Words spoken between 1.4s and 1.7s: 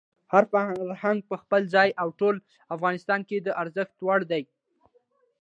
خپل